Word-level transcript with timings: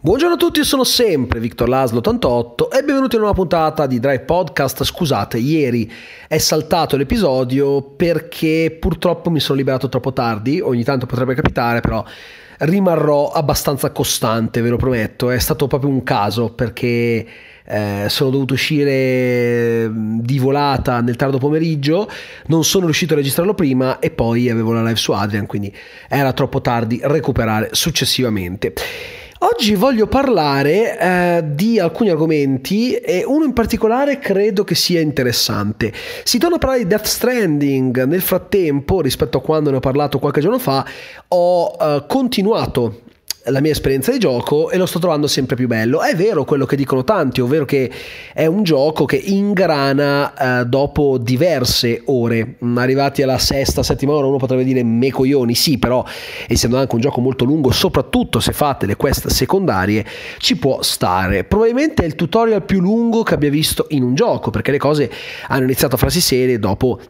Buongiorno 0.00 0.34
a 0.34 0.38
tutti, 0.38 0.62
sono 0.62 0.84
sempre 0.84 1.40
Victor 1.40 1.68
Laslo 1.68 1.98
88 1.98 2.70
e 2.70 2.84
benvenuti 2.84 3.16
in 3.16 3.22
una 3.22 3.32
nuova 3.32 3.34
puntata 3.34 3.84
di 3.88 3.98
Drive 3.98 4.20
Podcast. 4.20 4.84
Scusate, 4.84 5.38
ieri 5.38 5.90
è 6.28 6.38
saltato 6.38 6.96
l'episodio 6.96 7.82
perché 7.82 8.76
purtroppo 8.78 9.28
mi 9.28 9.40
sono 9.40 9.58
liberato 9.58 9.88
troppo 9.88 10.12
tardi, 10.12 10.60
ogni 10.60 10.84
tanto 10.84 11.06
potrebbe 11.06 11.34
capitare, 11.34 11.80
però 11.80 12.04
rimarrò 12.58 13.32
abbastanza 13.32 13.90
costante, 13.90 14.60
ve 14.60 14.68
lo 14.68 14.76
prometto. 14.76 15.30
È 15.30 15.38
stato 15.40 15.66
proprio 15.66 15.90
un 15.90 16.04
caso 16.04 16.52
perché 16.52 17.26
eh, 17.64 18.04
sono 18.06 18.30
dovuto 18.30 18.54
uscire 18.54 19.90
di 19.92 20.38
volata 20.38 21.00
nel 21.00 21.16
tardo 21.16 21.38
pomeriggio, 21.38 22.08
non 22.46 22.62
sono 22.62 22.84
riuscito 22.84 23.14
a 23.14 23.16
registrarlo 23.16 23.52
prima 23.52 23.98
e 23.98 24.10
poi 24.10 24.48
avevo 24.48 24.72
la 24.72 24.82
live 24.84 24.94
su 24.94 25.10
Adrian, 25.10 25.46
quindi 25.46 25.74
era 26.08 26.32
troppo 26.32 26.60
tardi 26.60 27.00
recuperare 27.02 27.70
successivamente. 27.72 28.74
Oggi 29.40 29.76
voglio 29.76 30.08
parlare 30.08 30.98
eh, 30.98 31.44
di 31.46 31.78
alcuni 31.78 32.10
argomenti 32.10 32.94
e 32.94 33.22
uno 33.24 33.44
in 33.44 33.52
particolare 33.52 34.18
credo 34.18 34.64
che 34.64 34.74
sia 34.74 35.00
interessante. 35.00 35.92
Si 36.24 36.38
torna 36.38 36.56
a 36.56 36.58
parlare 36.58 36.82
di 36.82 36.88
Death 36.88 37.04
Stranding. 37.06 38.02
Nel 38.02 38.20
frattempo, 38.20 39.00
rispetto 39.00 39.38
a 39.38 39.40
quando 39.40 39.70
ne 39.70 39.76
ho 39.76 39.80
parlato 39.80 40.18
qualche 40.18 40.40
giorno 40.40 40.58
fa, 40.58 40.84
ho 41.28 41.76
eh, 41.80 42.04
continuato 42.08 43.02
la 43.50 43.60
mia 43.60 43.72
esperienza 43.72 44.12
di 44.12 44.18
gioco 44.18 44.70
e 44.70 44.76
lo 44.76 44.86
sto 44.86 44.98
trovando 44.98 45.26
sempre 45.26 45.56
più 45.56 45.66
bello. 45.66 46.02
È 46.02 46.14
vero 46.14 46.44
quello 46.44 46.66
che 46.66 46.76
dicono 46.76 47.04
tanti, 47.04 47.40
ovvero 47.40 47.64
che 47.64 47.90
è 48.32 48.46
un 48.46 48.62
gioco 48.62 49.04
che 49.04 49.16
ingrana 49.16 50.60
eh, 50.60 50.66
dopo 50.66 51.18
diverse 51.18 52.02
ore. 52.06 52.56
Mm, 52.64 52.78
arrivati 52.78 53.22
alla 53.22 53.38
sesta, 53.38 53.82
settima 53.82 54.12
ora 54.12 54.26
uno 54.26 54.38
potrebbe 54.38 54.64
dire 54.64 54.82
me 54.82 55.10
coglioni, 55.10 55.54
sì, 55.54 55.78
però 55.78 56.04
essendo 56.46 56.78
anche 56.78 56.94
un 56.94 57.00
gioco 57.00 57.20
molto 57.20 57.44
lungo, 57.44 57.70
soprattutto 57.70 58.40
se 58.40 58.52
fate 58.52 58.86
le 58.86 58.96
quest 58.96 59.28
secondarie, 59.28 60.04
ci 60.38 60.56
può 60.56 60.82
stare. 60.82 61.44
Probabilmente 61.44 62.02
è 62.02 62.06
il 62.06 62.14
tutorial 62.14 62.64
più 62.64 62.80
lungo 62.80 63.22
che 63.22 63.34
abbia 63.34 63.50
visto 63.50 63.86
in 63.90 64.02
un 64.02 64.14
gioco, 64.14 64.50
perché 64.50 64.70
le 64.70 64.78
cose 64.78 65.10
hanno 65.48 65.64
iniziato 65.64 65.94
a 65.94 65.98
farsi 65.98 66.20
serie 66.20 66.58
dopo 66.58 67.00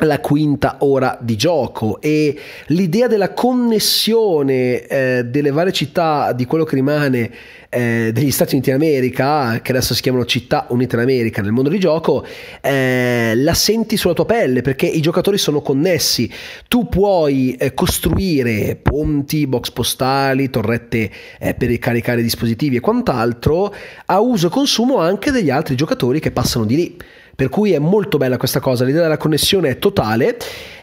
la 0.00 0.20
quinta 0.20 0.76
ora 0.80 1.18
di 1.20 1.36
gioco 1.36 2.00
e 2.00 2.38
l'idea 2.66 3.06
della 3.06 3.32
connessione 3.32 4.86
eh, 4.86 5.24
delle 5.24 5.50
varie 5.50 5.72
città 5.72 6.32
di 6.32 6.46
quello 6.46 6.64
che 6.64 6.74
rimane 6.74 7.30
eh, 7.72 8.10
degli 8.12 8.32
Stati 8.32 8.54
Uniti 8.54 8.70
d'America, 8.70 9.60
che 9.62 9.70
adesso 9.70 9.94
si 9.94 10.02
chiamano 10.02 10.24
città 10.24 10.66
unite 10.70 10.96
d'America 10.96 11.40
nel 11.40 11.52
mondo 11.52 11.70
di 11.70 11.78
gioco, 11.78 12.26
eh, 12.60 13.32
la 13.36 13.54
senti 13.54 13.96
sulla 13.96 14.12
tua 14.12 14.26
pelle 14.26 14.60
perché 14.60 14.86
i 14.86 15.00
giocatori 15.00 15.38
sono 15.38 15.62
connessi. 15.62 16.30
Tu 16.68 16.88
puoi 16.88 17.54
eh, 17.54 17.72
costruire 17.72 18.76
ponti, 18.76 19.46
box 19.46 19.70
postali, 19.70 20.50
torrette 20.50 21.10
eh, 21.38 21.54
per 21.54 21.78
caricare 21.78 22.22
dispositivi 22.22 22.76
e 22.76 22.80
quant'altro 22.80 23.72
a 24.06 24.20
uso 24.20 24.48
e 24.48 24.50
consumo 24.50 24.98
anche 24.98 25.30
degli 25.30 25.50
altri 25.50 25.76
giocatori 25.76 26.18
che 26.18 26.32
passano 26.32 26.64
di 26.64 26.74
lì. 26.74 26.96
Per 27.40 27.48
cui 27.48 27.72
è 27.72 27.78
molto 27.78 28.18
bella 28.18 28.36
questa 28.36 28.60
cosa, 28.60 28.84
l'idea 28.84 29.00
della 29.00 29.16
connessione 29.16 29.70
è 29.70 29.78
totale 29.78 30.36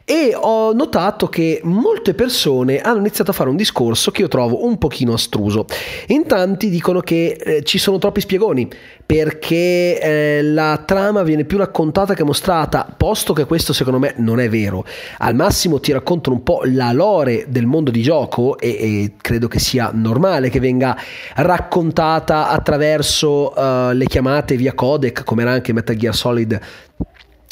e 0.10 0.34
ho 0.40 0.72
notato 0.72 1.28
che 1.28 1.60
molte 1.64 2.14
persone 2.14 2.80
hanno 2.80 3.00
iniziato 3.00 3.32
a 3.32 3.34
fare 3.34 3.50
un 3.50 3.58
discorso 3.58 4.10
che 4.10 4.22
io 4.22 4.30
trovo 4.30 4.66
un 4.66 4.78
pochino 4.78 5.12
astruso. 5.12 5.66
In 6.08 6.26
tanti 6.26 6.70
dicono 6.70 7.02
che 7.02 7.38
eh, 7.38 7.64
ci 7.64 7.78
sono 7.78 7.98
troppi 7.98 8.22
spiegoni 8.22 8.70
perché 9.06 10.00
eh, 10.00 10.42
la 10.44 10.82
trama 10.86 11.24
viene 11.24 11.44
più 11.44 11.58
raccontata 11.58 12.14
che 12.14 12.24
mostrata, 12.24 12.88
posto 12.96 13.34
che 13.34 13.44
questo 13.44 13.74
secondo 13.74 14.00
me 14.00 14.14
non 14.16 14.40
è 14.40 14.48
vero. 14.48 14.86
Al 15.18 15.36
massimo 15.36 15.82
ti 15.82 15.92
raccontano 15.92 16.38
un 16.38 16.44
po' 16.44 16.62
la 16.64 16.94
lore 16.94 17.44
del 17.50 17.66
mondo 17.66 17.92
di 17.92 18.02
gioco 18.02 18.58
e, 18.58 18.70
e 18.70 19.14
credo 19.20 19.50
che 19.50 19.60
sia 19.60 19.92
normale 19.94 20.50
che 20.50 20.62
venga 20.62 20.98
raccontata 21.36 22.48
attraverso 22.48 23.52
uh, 23.54 23.92
le 23.92 24.06
chiamate 24.06 24.56
via 24.56 24.74
codec, 24.74 25.26
come 25.26 25.42
era 25.42 25.52
anche 25.52 25.74
Metal 25.74 25.98
Gear 25.98 26.16
Solid 26.16 26.62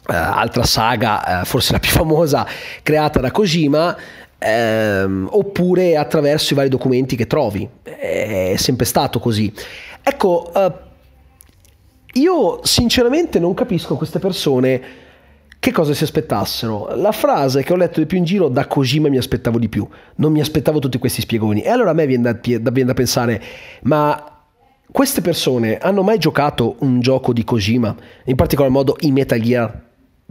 Uh, 0.07 0.13
altra 0.13 0.63
saga, 0.63 1.41
uh, 1.41 1.45
forse 1.45 1.73
la 1.73 1.79
più 1.79 1.89
famosa, 1.89 2.45
creata 2.83 3.19
da 3.19 3.31
Kojima, 3.31 3.97
ehm, 4.37 5.29
oppure 5.31 5.97
attraverso 5.97 6.53
i 6.53 6.55
vari 6.55 6.69
documenti 6.69 7.15
che 7.15 7.25
trovi. 7.25 7.67
È 7.81 8.53
sempre 8.55 8.85
stato 8.85 9.19
così. 9.19 9.51
Ecco, 10.03 10.51
uh, 10.53 10.73
io 12.13 12.59
sinceramente 12.63 13.39
non 13.39 13.53
capisco 13.53 13.95
queste 13.95 14.19
persone 14.19 14.81
che 15.59 15.71
cosa 15.71 15.95
si 15.95 16.03
aspettassero. 16.03 16.95
La 16.95 17.11
frase 17.11 17.63
che 17.63 17.73
ho 17.73 17.75
letto 17.75 17.99
di 17.99 18.05
più 18.05 18.19
in 18.19 18.23
giro 18.23 18.49
da 18.49 18.67
Kojima 18.67 19.09
mi 19.09 19.17
aspettavo 19.17 19.57
di 19.57 19.67
più, 19.67 19.87
non 20.17 20.31
mi 20.31 20.39
aspettavo 20.39 20.77
tutti 20.77 20.99
questi 20.99 21.21
spiegoni. 21.21 21.61
E 21.61 21.69
allora 21.69 21.89
a 21.89 21.93
me 21.93 22.05
viene 22.05 22.39
da, 22.39 22.39
viene 22.39 22.85
da 22.85 22.93
pensare, 22.93 23.41
ma 23.81 24.43
queste 24.91 25.21
persone 25.21 25.79
hanno 25.79 26.03
mai 26.03 26.19
giocato 26.19 26.75
un 26.79 26.99
gioco 27.01 27.33
di 27.33 27.43
Kojima, 27.43 27.95
in 28.25 28.35
particolar 28.35 28.71
modo 28.71 28.95
i 28.99 29.11
Metal 29.11 29.39
Gear 29.39 29.84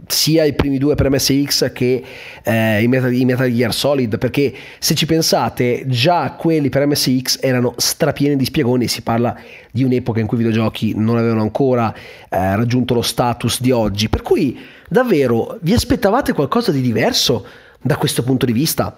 sia 0.07 0.43
i 0.43 0.53
primi 0.53 0.77
due 0.77 0.95
per 0.95 1.09
MSX 1.09 1.71
che 1.71 2.03
eh, 2.43 2.81
i, 2.81 2.87
Metal, 2.87 3.13
i, 3.13 3.25
Metal, 3.25 3.51
Gear 3.51 3.73
Solid 3.73 4.17
perché 4.17 4.53
se 4.77 4.93
ci 4.93 5.05
pensate 5.05 5.83
già 5.87 6.33
quelli 6.33 6.69
per 6.69 6.85
MSX 6.85 7.39
erano 7.41 7.73
strapieni 7.77 8.35
di 8.35 8.45
spiegoni 8.45 8.87
si 8.87 9.01
parla 9.01 9.35
di 9.71 9.83
un'epoca 9.83 10.19
in 10.19 10.27
cui 10.27 10.37
i 10.39 10.43
videogiochi 10.43 10.93
non 10.95 11.17
avevano 11.17 11.41
ancora 11.41 11.93
eh, 11.93 12.55
raggiunto 12.55 12.93
lo 12.93 13.01
status 13.01 13.61
di 13.61 13.71
oggi 13.71 14.09
per 14.09 14.21
cui 14.21 14.59
davvero 14.87 15.57
vi 15.61 15.73
aspettavate 15.73 16.33
qualcosa 16.33 16.71
di 16.71 16.81
diverso 16.81 17.45
da 17.81 17.97
questo 17.97 18.23
punto 18.23 18.45
di 18.45 18.51
vista? 18.51 18.95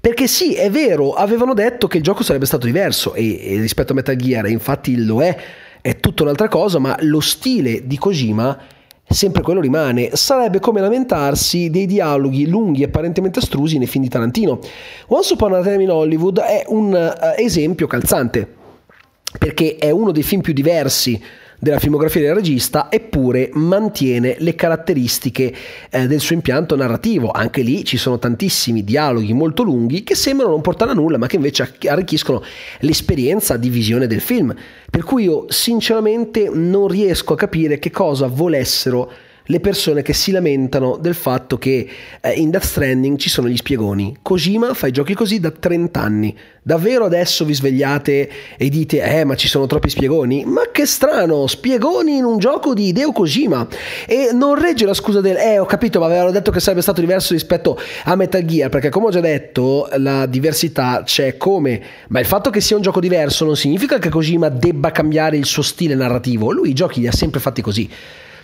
Perché 0.00 0.26
sì, 0.26 0.54
è 0.54 0.70
vero, 0.70 1.12
avevano 1.12 1.52
detto 1.52 1.86
che 1.86 1.98
il 1.98 2.02
gioco 2.02 2.22
sarebbe 2.22 2.46
stato 2.46 2.64
diverso 2.64 3.12
e, 3.12 3.52
e 3.54 3.60
rispetto 3.60 3.92
a 3.92 3.94
Metal 3.94 4.16
Gear, 4.16 4.48
infatti 4.48 5.04
lo 5.04 5.22
è, 5.22 5.36
è 5.82 6.00
tutta 6.00 6.22
un'altra 6.22 6.48
cosa, 6.48 6.78
ma 6.78 6.96
lo 7.00 7.20
stile 7.20 7.86
di 7.86 7.98
Kojima 7.98 8.58
sempre 9.12 9.42
quello 9.42 9.60
rimane. 9.60 10.10
Sarebbe 10.14 10.60
come 10.60 10.80
lamentarsi 10.80 11.68
dei 11.68 11.86
dialoghi 11.86 12.46
lunghi 12.48 12.82
e 12.82 12.84
apparentemente 12.84 13.40
astrusi 13.40 13.76
nei 13.76 13.88
film 13.88 14.04
di 14.04 14.10
Tarantino. 14.10 14.60
Once 15.08 15.32
Upon 15.32 15.54
a 15.54 15.62
Time 15.62 15.82
in 15.82 15.90
Hollywood 15.90 16.38
è 16.38 16.64
un 16.68 16.92
uh, 16.92 17.40
esempio 17.40 17.86
calzante, 17.86 18.48
perché 19.38 19.76
è 19.76 19.90
uno 19.90 20.12
dei 20.12 20.22
film 20.22 20.40
più 20.40 20.52
diversi 20.52 21.20
della 21.60 21.78
filmografia 21.78 22.22
del 22.22 22.34
regista, 22.34 22.90
eppure 22.90 23.50
mantiene 23.52 24.36
le 24.38 24.54
caratteristiche 24.54 25.54
eh, 25.90 26.06
del 26.06 26.18
suo 26.18 26.34
impianto 26.34 26.74
narrativo. 26.74 27.30
Anche 27.30 27.60
lì 27.60 27.84
ci 27.84 27.98
sono 27.98 28.18
tantissimi 28.18 28.82
dialoghi 28.82 29.32
molto 29.34 29.62
lunghi 29.62 30.02
che 30.02 30.14
sembrano 30.14 30.52
non 30.52 30.62
portare 30.62 30.92
a 30.92 30.94
nulla, 30.94 31.18
ma 31.18 31.26
che 31.26 31.36
invece 31.36 31.70
arricchiscono 31.86 32.42
l'esperienza 32.80 33.56
di 33.58 33.68
visione 33.68 34.06
del 34.06 34.20
film. 34.20 34.54
Per 34.90 35.04
cui 35.04 35.24
io 35.24 35.44
sinceramente 35.48 36.50
non 36.52 36.88
riesco 36.88 37.34
a 37.34 37.36
capire 37.36 37.78
che 37.78 37.90
cosa 37.90 38.26
volessero 38.26 39.12
le 39.50 39.58
persone 39.58 40.02
che 40.02 40.12
si 40.12 40.30
lamentano 40.30 40.96
del 40.96 41.14
fatto 41.14 41.58
che 41.58 41.86
eh, 42.20 42.30
in 42.30 42.50
Death 42.50 42.62
Stranding 42.62 43.18
ci 43.18 43.28
sono 43.28 43.48
gli 43.48 43.56
spiegoni. 43.56 44.16
Kojima 44.22 44.72
fa 44.74 44.86
i 44.86 44.92
giochi 44.92 45.14
così 45.14 45.40
da 45.40 45.50
30 45.50 46.00
anni. 46.00 46.36
Davvero 46.62 47.06
adesso 47.06 47.44
vi 47.44 47.54
svegliate 47.54 48.30
e 48.56 48.68
dite 48.68 49.02
eh 49.02 49.24
ma 49.24 49.34
ci 49.34 49.48
sono 49.48 49.66
troppi 49.66 49.88
spiegoni? 49.88 50.44
Ma 50.44 50.70
che 50.70 50.86
strano, 50.86 51.48
spiegoni 51.48 52.18
in 52.18 52.24
un 52.24 52.38
gioco 52.38 52.74
di 52.74 52.88
Hideo 52.88 53.10
Kojima. 53.10 53.66
E 54.06 54.30
non 54.32 54.54
regge 54.54 54.86
la 54.86 54.94
scusa 54.94 55.20
del 55.20 55.36
eh 55.36 55.58
ho 55.58 55.66
capito 55.66 55.98
ma 55.98 56.06
avevano 56.06 56.30
detto 56.30 56.52
che 56.52 56.60
sarebbe 56.60 56.82
stato 56.82 57.00
diverso 57.00 57.32
rispetto 57.32 57.76
a 58.04 58.14
Metal 58.14 58.44
Gear 58.44 58.68
perché 58.68 58.88
come 58.88 59.06
ho 59.06 59.10
già 59.10 59.20
detto 59.20 59.88
la 59.96 60.26
diversità 60.26 61.02
c'è 61.04 61.36
come. 61.36 61.82
Ma 62.08 62.20
il 62.20 62.26
fatto 62.26 62.50
che 62.50 62.60
sia 62.60 62.76
un 62.76 62.82
gioco 62.82 63.00
diverso 63.00 63.44
non 63.44 63.56
significa 63.56 63.98
che 63.98 64.10
Kojima 64.10 64.48
debba 64.48 64.92
cambiare 64.92 65.36
il 65.36 65.46
suo 65.46 65.62
stile 65.62 65.96
narrativo. 65.96 66.52
Lui 66.52 66.70
i 66.70 66.74
giochi 66.74 67.00
li 67.00 67.08
ha 67.08 67.12
sempre 67.12 67.40
fatti 67.40 67.62
così. 67.62 67.90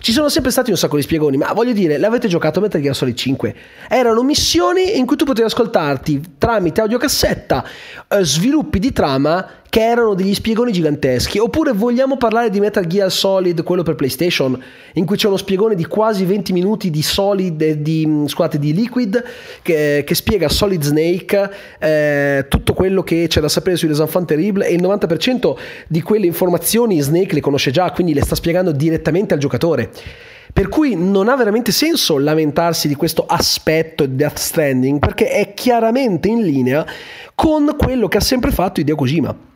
Ci 0.07 0.13
sono 0.13 0.29
sempre 0.29 0.51
stati 0.51 0.71
un 0.71 0.77
sacco 0.77 0.95
di 0.95 1.01
spiegoni, 1.01 1.35
ma 1.35 1.51
voglio 1.51 1.73
dire, 1.73 1.97
l'avete 1.97 2.29
giocato 2.29 2.59
a 2.59 2.61
Metal 2.61 2.79
Gear 2.79 2.95
Solid 2.95 3.13
5? 3.13 3.55
Erano 3.89 4.23
missioni 4.23 4.97
in 4.97 5.05
cui 5.05 5.17
tu 5.17 5.25
potevi 5.25 5.47
ascoltarti 5.47 6.35
tramite 6.37 6.79
audiocassetta 6.79 7.65
eh, 8.07 8.23
sviluppi 8.23 8.79
di 8.79 8.93
trama 8.93 9.45
che 9.77 9.83
erano 9.83 10.15
degli 10.15 10.33
spiegoni 10.33 10.71
giganteschi. 10.71 11.37
Oppure 11.37 11.71
vogliamo 11.71 12.17
parlare 12.17 12.49
di 12.49 12.59
Metal 12.59 12.87
Gear 12.87 13.11
Solid, 13.11 13.61
quello 13.61 13.83
per 13.83 13.93
PlayStation, 13.93 14.59
in 14.93 15.05
cui 15.05 15.17
c'è 15.17 15.27
uno 15.27 15.37
spiegone 15.37 15.75
di 15.75 15.85
quasi 15.85 16.25
20 16.25 16.51
minuti 16.51 16.89
di 16.89 17.03
Solid, 17.03 17.61
eh, 17.61 17.79
di, 17.79 18.03
mm, 18.07 18.25
scusate, 18.25 18.57
di 18.57 18.73
Liquid, 18.73 19.23
che, 19.61 20.03
che 20.03 20.15
spiega 20.15 20.49
Solid 20.49 20.81
Snake, 20.81 21.49
eh, 21.77 22.45
tutto 22.49 22.73
quello 22.73 23.03
che 23.03 23.27
c'è 23.27 23.39
da 23.39 23.49
sapere 23.49 23.75
sui 23.75 23.87
Les 23.87 23.99
Enfants 23.99 24.27
Terribles 24.29 24.67
e 24.67 24.73
il 24.73 24.81
90% 24.81 25.55
di 25.87 26.01
quelle 26.01 26.25
informazioni 26.25 26.99
Snake 26.99 27.35
le 27.35 27.41
conosce 27.41 27.69
già, 27.69 27.91
quindi 27.91 28.15
le 28.15 28.23
sta 28.23 28.33
spiegando 28.33 28.71
direttamente 28.71 29.35
al 29.35 29.39
giocatore. 29.39 29.91
Per 30.51 30.69
cui 30.69 30.95
non 30.95 31.29
ha 31.29 31.35
veramente 31.35 31.71
senso 31.71 32.17
lamentarsi 32.17 32.87
di 32.87 32.95
questo 32.95 33.25
aspetto 33.27 34.07
di 34.07 34.15
Death 34.15 34.39
Stranding 34.39 34.97
perché 34.97 35.29
è 35.29 35.53
chiaramente 35.53 36.29
in 36.29 36.41
linea 36.41 36.83
con 37.35 37.75
quello 37.77 38.07
che 38.07 38.17
ha 38.17 38.21
sempre 38.21 38.49
fatto 38.49 38.79
Hideo 38.79 38.95
Kojima 38.95 39.47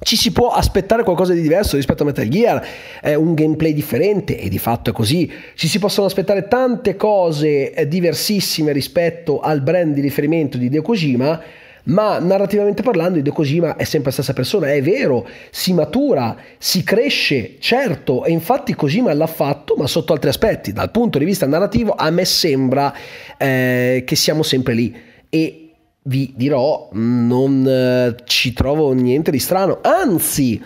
ci 0.00 0.16
si 0.16 0.30
può 0.30 0.50
aspettare 0.50 1.02
qualcosa 1.02 1.32
di 1.32 1.40
diverso 1.40 1.76
rispetto 1.76 2.02
a 2.02 2.06
Metal 2.06 2.28
Gear, 2.28 2.66
eh, 3.02 3.14
un 3.14 3.34
gameplay 3.34 3.72
differente 3.72 4.38
e 4.38 4.48
di 4.48 4.58
fatto 4.58 4.90
è 4.90 4.92
così, 4.92 5.30
ci 5.54 5.66
si 5.66 5.78
possono 5.78 6.06
aspettare 6.06 6.46
tante 6.46 6.96
cose 6.96 7.72
eh, 7.72 7.88
diversissime 7.88 8.72
rispetto 8.72 9.40
al 9.40 9.60
brand 9.60 9.94
di 9.94 10.00
riferimento 10.00 10.56
di 10.56 10.66
Hideo 10.66 10.82
Kojima, 10.82 11.42
ma 11.84 12.18
narrativamente 12.18 12.82
parlando 12.82 13.18
Hideo 13.18 13.32
Kojima 13.32 13.76
è 13.76 13.84
sempre 13.84 14.10
la 14.10 14.14
stessa 14.14 14.34
persona, 14.34 14.72
è 14.72 14.80
vero, 14.82 15.26
si 15.50 15.72
matura, 15.72 16.36
si 16.58 16.84
cresce, 16.84 17.56
certo, 17.58 18.24
e 18.24 18.30
infatti 18.30 18.74
Kojima 18.74 19.12
l'ha 19.12 19.26
fatto, 19.26 19.74
ma 19.76 19.88
sotto 19.88 20.12
altri 20.12 20.28
aspetti, 20.28 20.72
dal 20.72 20.90
punto 20.92 21.18
di 21.18 21.24
vista 21.24 21.46
narrativo 21.46 21.94
a 21.96 22.08
me 22.10 22.24
sembra 22.24 22.94
eh, 23.36 24.04
che 24.06 24.16
siamo 24.16 24.44
sempre 24.44 24.74
lì. 24.74 24.96
E 25.30 25.67
vi 26.08 26.32
dirò, 26.34 26.88
non 26.92 27.66
eh, 27.66 28.16
ci 28.24 28.52
trovo 28.54 28.92
niente 28.92 29.30
di 29.30 29.38
strano, 29.38 29.80
anzi 29.82 30.60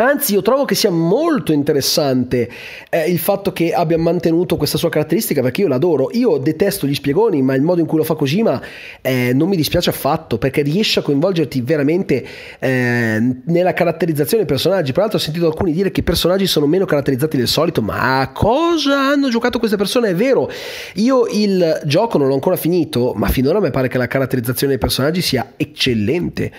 Anzi, 0.00 0.34
io 0.34 0.42
trovo 0.42 0.64
che 0.64 0.76
sia 0.76 0.90
molto 0.90 1.52
interessante 1.52 2.48
eh, 2.88 3.10
il 3.10 3.18
fatto 3.18 3.52
che 3.52 3.72
abbia 3.72 3.98
mantenuto 3.98 4.56
questa 4.56 4.78
sua 4.78 4.90
caratteristica 4.90 5.42
perché 5.42 5.62
io 5.62 5.66
l'adoro. 5.66 6.10
Io 6.12 6.38
detesto 6.38 6.86
gli 6.86 6.94
spiegoni, 6.94 7.42
ma 7.42 7.56
il 7.56 7.62
modo 7.62 7.80
in 7.80 7.86
cui 7.86 7.98
lo 7.98 8.04
fa 8.04 8.14
Kojima 8.14 8.62
eh, 9.00 9.32
non 9.34 9.48
mi 9.48 9.56
dispiace 9.56 9.90
affatto 9.90 10.38
perché 10.38 10.62
riesce 10.62 11.00
a 11.00 11.02
coinvolgerti 11.02 11.60
veramente 11.62 12.24
eh, 12.60 13.36
nella 13.44 13.72
caratterizzazione 13.72 14.44
dei 14.44 14.52
personaggi. 14.52 14.92
Tra 14.92 15.00
l'altro, 15.00 15.18
ho 15.18 15.22
sentito 15.22 15.46
alcuni 15.46 15.72
dire 15.72 15.90
che 15.90 15.98
i 15.98 16.04
personaggi 16.04 16.46
sono 16.46 16.66
meno 16.66 16.84
caratterizzati 16.84 17.36
del 17.36 17.48
solito, 17.48 17.82
ma 17.82 18.30
cosa 18.32 19.08
hanno 19.10 19.28
giocato 19.30 19.58
queste 19.58 19.76
persone? 19.76 20.10
È 20.10 20.14
vero, 20.14 20.48
io 20.94 21.26
il 21.26 21.80
gioco 21.86 22.18
non 22.18 22.28
l'ho 22.28 22.34
ancora 22.34 22.54
finito, 22.54 23.14
ma 23.16 23.26
finora 23.26 23.58
mi 23.58 23.72
pare 23.72 23.88
che 23.88 23.98
la 23.98 24.06
caratterizzazione 24.06 24.74
dei 24.74 24.80
personaggi 24.80 25.22
sia 25.22 25.54
eccellente 25.56 26.52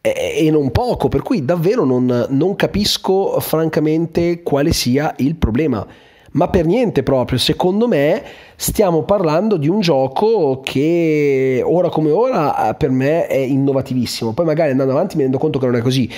e 0.00 0.48
non 0.50 0.70
poco, 0.70 1.08
per 1.08 1.22
cui 1.22 1.44
davvero 1.44 1.84
non, 1.84 2.26
non, 2.28 2.56
capisco 2.56 3.40
francamente 3.40 4.42
quale 4.42 4.72
sia 4.72 5.14
il 5.18 5.36
problema. 5.36 5.86
Ma 6.30 6.48
per 6.48 6.66
niente 6.66 7.02
proprio, 7.02 7.38
secondo 7.38 7.88
me 7.88 8.22
stiamo 8.54 9.02
parlando 9.02 9.56
di 9.56 9.66
un 9.66 9.80
gioco 9.80 10.60
che 10.62 11.62
ora 11.64 11.88
come 11.88 12.10
ora 12.10 12.74
per 12.74 12.90
me 12.90 13.26
è 13.26 13.36
innovativissimo. 13.36 14.34
Poi 14.34 14.44
magari 14.44 14.70
andando 14.70 14.92
avanti 14.92 15.16
mi 15.16 15.22
rendo 15.22 15.38
conto 15.38 15.58
che 15.58 15.66
non 15.66 15.76
è 15.76 15.80
così, 15.80 16.08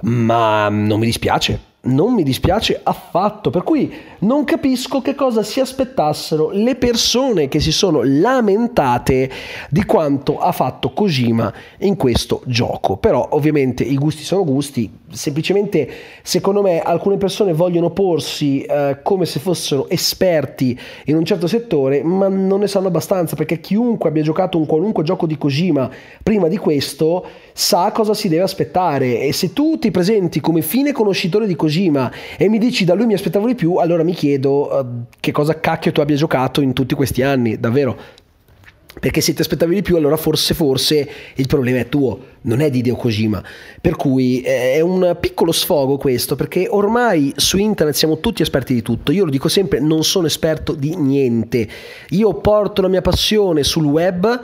ma 0.00 0.68
non 0.68 0.98
mi 0.98 1.06
dispiace 1.06 1.69
non 1.82 2.12
mi 2.12 2.22
dispiace 2.22 2.78
affatto, 2.82 3.48
per 3.48 3.62
cui 3.62 3.90
non 4.20 4.44
capisco 4.44 5.00
che 5.00 5.14
cosa 5.14 5.42
si 5.42 5.60
aspettassero 5.60 6.50
le 6.50 6.74
persone 6.76 7.48
che 7.48 7.58
si 7.58 7.72
sono 7.72 8.02
lamentate 8.02 9.30
di 9.70 9.84
quanto 9.84 10.38
ha 10.38 10.52
fatto 10.52 10.90
Kojima 10.90 11.52
in 11.78 11.96
questo 11.96 12.42
gioco. 12.44 12.98
Però 12.98 13.28
ovviamente 13.30 13.82
i 13.82 13.96
gusti 13.96 14.24
sono 14.24 14.44
gusti, 14.44 14.92
semplicemente 15.10 15.88
secondo 16.22 16.60
me 16.60 16.80
alcune 16.80 17.16
persone 17.16 17.54
vogliono 17.54 17.90
porsi 17.90 18.60
eh, 18.62 18.98
come 19.02 19.24
se 19.24 19.40
fossero 19.40 19.88
esperti 19.88 20.78
in 21.06 21.16
un 21.16 21.24
certo 21.24 21.46
settore, 21.46 22.02
ma 22.02 22.28
non 22.28 22.60
ne 22.60 22.68
sanno 22.68 22.88
abbastanza 22.88 23.36
perché 23.36 23.60
chiunque 23.60 24.10
abbia 24.10 24.22
giocato 24.22 24.58
un 24.58 24.66
qualunque 24.66 25.02
gioco 25.02 25.26
di 25.26 25.38
Kojima 25.38 25.88
prima 26.22 26.48
di 26.48 26.58
questo 26.58 27.24
sa 27.60 27.92
cosa 27.92 28.14
si 28.14 28.28
deve 28.28 28.42
aspettare 28.42 29.20
e 29.20 29.34
se 29.34 29.52
tu 29.52 29.78
ti 29.78 29.90
presenti 29.90 30.40
come 30.40 30.62
fine 30.62 30.92
conoscitore 30.92 31.46
di 31.46 31.54
Kojima 31.54 32.10
e 32.38 32.48
mi 32.48 32.56
dici 32.56 32.86
da 32.86 32.94
lui 32.94 33.04
mi 33.04 33.12
aspettavo 33.12 33.46
di 33.46 33.54
più, 33.54 33.74
allora 33.74 34.02
mi 34.02 34.14
chiedo 34.14 34.74
uh, 34.74 34.86
che 35.20 35.30
cosa 35.30 35.60
cacchio 35.60 35.92
tu 35.92 36.00
abbia 36.00 36.16
giocato 36.16 36.62
in 36.62 36.72
tutti 36.72 36.94
questi 36.94 37.20
anni, 37.20 37.60
davvero. 37.60 38.18
Perché 38.98 39.20
se 39.20 39.34
ti 39.34 39.42
aspettavi 39.42 39.74
di 39.74 39.82
più, 39.82 39.96
allora 39.96 40.16
forse, 40.16 40.54
forse 40.54 41.08
il 41.34 41.46
problema 41.46 41.78
è 41.78 41.88
tuo, 41.88 42.18
non 42.42 42.60
è 42.60 42.70
di 42.70 42.78
Hideo 42.78 42.96
Kojima. 42.96 43.42
Per 43.80 43.94
cui 43.94 44.40
eh, 44.40 44.72
è 44.72 44.80
un 44.80 45.16
piccolo 45.20 45.52
sfogo 45.52 45.98
questo, 45.98 46.36
perché 46.36 46.66
ormai 46.68 47.32
su 47.36 47.58
internet 47.58 47.94
siamo 47.94 48.20
tutti 48.20 48.40
esperti 48.40 48.72
di 48.72 48.82
tutto. 48.82 49.12
Io 49.12 49.26
lo 49.26 49.30
dico 49.30 49.48
sempre, 49.48 49.80
non 49.80 50.02
sono 50.02 50.26
esperto 50.26 50.72
di 50.72 50.96
niente. 50.96 51.68
Io 52.08 52.32
porto 52.34 52.82
la 52.82 52.88
mia 52.88 53.02
passione 53.02 53.62
sul 53.62 53.84
web 53.84 54.40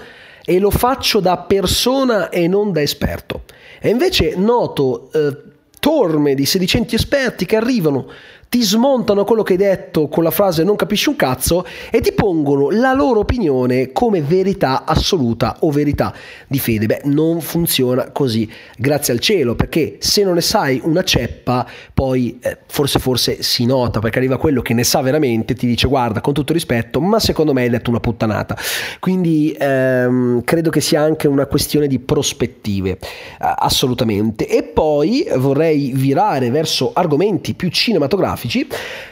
e 0.47 0.61
lo 0.61 0.71
faccio 0.71 1.19
da 1.19 1.37
persona 1.39 2.31
e 2.31 2.47
non 2.47 2.73
da 2.73 2.81
esperto. 2.81 3.43
E 3.81 3.91
invece 3.91 4.37
noto 4.37 5.11
eh, 5.13 5.37
torme 5.81 6.35
di 6.35 6.47
sedicenti 6.47 6.95
esperti 6.95 7.45
che 7.45 7.57
arrivano 7.57 8.09
ti 8.57 8.63
smontano 8.63 9.25
quello 9.25 9.43
che 9.43 9.53
hai 9.53 9.59
detto 9.59 10.09
con 10.09 10.23
la 10.23 10.31
frase 10.31 10.65
non 10.65 10.77
capisci 10.77 11.11
un 11.11 11.17
cazzo 11.17 11.67
e 11.91 12.01
ti 12.01 12.13
pongono 12.13 12.71
la 12.71 12.95
loro 12.95 13.21
opinione 13.21 13.93
come 13.93 14.23
verità 14.23 14.87
assoluta 14.87 15.59
o 15.61 15.71
verità 15.71 16.15
di 16.47 16.59
fede. 16.59 16.87
Beh, 16.87 17.03
non 17.05 17.43
funziona 17.43 18.13
così, 18.13 18.51
grazie 18.79 19.13
al 19.13 19.21
cielo, 19.21 19.57
perché 19.57 19.97
se 19.99 20.25
non 20.25 20.33
ne 20.33 20.41
sai 20.41 20.81
una 20.85 21.03
ceppa, 21.03 21.67
poi 21.93 22.39
eh, 22.41 22.57
forse 22.67 22.99
forse 22.99 23.43
si 23.43 23.67
nota, 23.67 24.01
perché 24.01 24.17
arriva 24.17 24.39
quello 24.39 24.63
che 24.63 24.73
ne 24.73 24.85
sa 24.85 25.03
veramente, 25.03 25.53
ti 25.53 25.67
dice 25.67 25.87
guarda, 25.87 26.23
con 26.23 26.33
tutto 26.33 26.55
rispetto, 26.55 26.99
ma 26.99 27.21
secondo 27.21 27.53
me 27.53 27.61
hai 27.65 27.69
detto 27.69 27.91
una 27.91 28.01
puttanata. 28.01 28.57
Quindi 29.01 29.55
ehm, 29.59 30.45
credo 30.45 30.71
che 30.71 30.81
sia 30.81 31.03
anche 31.03 31.29
una 31.29 31.45
questione 31.45 31.89
di 31.89 31.99
prospettive, 31.99 32.93
eh, 32.93 32.99
assolutamente. 33.39 34.49
E 34.49 34.63
poi 34.63 35.27
vorrei 35.37 35.93
virare 35.95 36.49
verso 36.49 36.93
argomenti 36.95 37.53
più 37.53 37.69
cinematografici 37.69 38.45
cinematografici. 38.47 38.69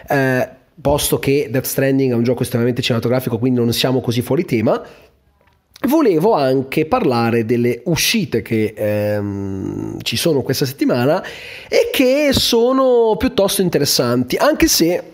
Eh, 0.08 0.48
posto 0.80 1.18
che 1.18 1.48
Death 1.50 1.64
Stranding 1.64 2.12
è 2.12 2.14
un 2.14 2.24
gioco 2.24 2.42
estremamente 2.42 2.82
cinematografico, 2.82 3.38
quindi 3.38 3.60
non 3.60 3.72
siamo 3.72 4.00
così 4.00 4.22
fuori 4.22 4.44
tema. 4.44 4.82
Volevo 5.86 6.32
anche 6.32 6.86
parlare 6.86 7.44
delle 7.44 7.82
uscite 7.84 8.40
che 8.40 8.72
ehm, 8.74 9.98
ci 10.00 10.16
sono 10.16 10.40
questa 10.40 10.64
settimana 10.64 11.22
e 11.68 11.90
che 11.92 12.30
sono 12.32 13.14
piuttosto 13.18 13.60
interessanti, 13.60 14.36
anche 14.36 14.66
se 14.66 15.13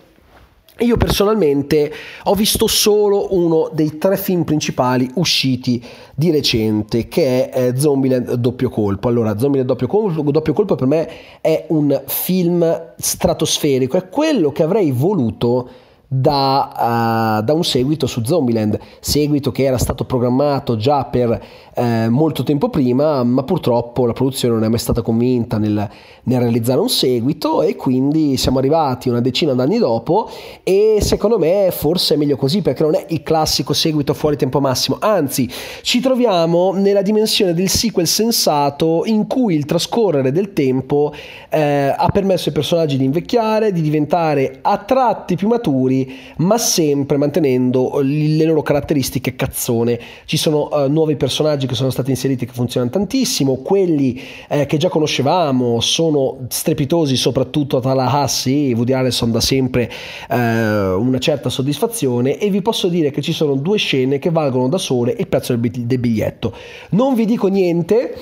io 0.79 0.97
personalmente 0.97 1.91
ho 2.23 2.33
visto 2.33 2.65
solo 2.67 3.35
uno 3.35 3.69
dei 3.73 3.97
tre 3.97 4.17
film 4.17 4.43
principali 4.43 5.09
usciti 5.15 5.83
di 6.15 6.31
recente, 6.31 7.07
che 7.07 7.49
è 7.49 7.67
eh, 7.67 7.77
Zombieland 7.77 8.33
Doppio 8.33 8.69
Colpo. 8.69 9.07
Allora, 9.07 9.37
Zombieland 9.37 9.69
Doppio 9.69 9.87
Colpo, 9.87 10.31
Doppio 10.31 10.53
Colpo 10.53 10.75
per 10.75 10.87
me 10.87 11.09
è 11.41 11.65
un 11.67 12.01
film 12.07 12.93
stratosferico, 12.97 13.97
è 13.97 14.09
quello 14.09 14.51
che 14.51 14.63
avrei 14.63 14.91
voluto 14.91 15.69
da, 16.13 17.37
uh, 17.39 17.41
da, 17.41 17.53
un 17.53 17.63
seguito 17.63 18.05
su 18.05 18.21
Zombieland, 18.25 18.77
seguito 18.99 19.53
che 19.53 19.63
era 19.63 19.77
stato 19.77 20.03
programmato 20.03 20.75
già 20.75 21.05
per 21.05 21.41
eh, 21.73 22.09
molto 22.09 22.43
tempo 22.43 22.67
prima, 22.67 23.23
ma 23.23 23.43
purtroppo 23.43 24.05
la 24.05 24.11
produzione 24.11 24.55
non 24.55 24.65
è 24.65 24.67
mai 24.67 24.77
stata 24.77 25.01
convinta 25.01 25.57
nel, 25.57 25.89
nel, 26.23 26.39
realizzare 26.39 26.81
un 26.81 26.89
seguito 26.89 27.61
e 27.61 27.77
quindi 27.77 28.35
siamo 28.35 28.57
arrivati 28.59 29.07
una 29.07 29.21
decina 29.21 29.53
d'anni 29.53 29.77
dopo 29.77 30.29
e 30.63 30.97
secondo 30.99 31.39
me 31.39 31.69
forse 31.71 32.15
è 32.15 32.17
meglio 32.17 32.35
così 32.35 32.61
perché 32.61 32.83
non 32.83 32.95
è 32.95 33.05
il 33.07 33.23
classico 33.23 33.71
seguito 33.71 34.13
fuori 34.13 34.35
tempo 34.35 34.59
massimo, 34.59 34.97
anzi 34.99 35.49
ci 35.81 36.01
troviamo 36.01 36.73
nella 36.73 37.01
dimensione 37.01 37.53
del 37.53 37.69
sequel 37.69 38.07
sensato 38.07 39.03
in 39.05 39.27
cui 39.27 39.55
il 39.55 39.63
trascorrere 39.63 40.33
del 40.33 40.51
tempo 40.51 41.13
eh, 41.49 41.93
ha 41.95 42.09
permesso 42.11 42.49
ai 42.49 42.55
personaggi 42.55 42.97
di 42.97 43.05
invecchiare, 43.05 43.71
di 43.71 43.79
diventare 43.79 44.59
a 44.61 44.77
tratti 44.77 45.37
più 45.37 45.47
maturi 45.47 45.99
ma 46.37 46.57
sempre 46.57 47.17
mantenendo 47.17 47.99
le 48.01 48.43
loro 48.45 48.61
caratteristiche 48.61 49.35
cazzone. 49.35 49.99
Ci 50.25 50.37
sono 50.37 50.69
uh, 50.71 50.89
nuovi 50.89 51.15
personaggi 51.15 51.67
che 51.67 51.75
sono 51.75 51.89
stati 51.89 52.09
inseriti 52.09 52.45
che 52.45 52.53
funzionano 52.53 52.91
tantissimo, 52.91 53.57
quelli 53.57 54.21
eh, 54.47 54.65
che 54.65 54.77
già 54.77 54.89
conoscevamo 54.89 55.79
sono 55.79 56.45
strepitosi, 56.49 57.15
soprattutto 57.15 57.79
Tallahassee, 57.79 58.73
Woody 58.73 58.93
Harrelson 58.93 59.31
da 59.31 59.41
sempre 59.41 59.91
uh, 60.29 60.35
una 60.35 61.19
certa 61.19 61.49
soddisfazione 61.49 62.37
e 62.37 62.49
vi 62.49 62.61
posso 62.61 62.87
dire 62.87 63.11
che 63.11 63.21
ci 63.21 63.33
sono 63.33 63.55
due 63.55 63.77
scene 63.77 64.19
che 64.19 64.29
valgono 64.29 64.67
da 64.67 64.77
sole 64.77 65.15
il 65.17 65.27
prezzo 65.27 65.55
del 65.55 65.99
biglietto. 65.99 66.53
Non 66.91 67.13
vi 67.15 67.25
dico 67.25 67.47
niente 67.47 68.15